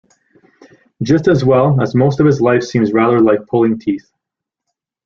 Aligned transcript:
Just 1.03 1.27
as 1.27 1.45
well 1.45 1.79
as 1.79 1.93
most 1.93 2.19
of 2.19 2.25
his 2.25 2.41
life 2.41 2.63
seems 2.63 2.91
rather 2.91 3.19
like 3.21 3.45
pulling 3.45 3.77
teeth. 3.77 4.11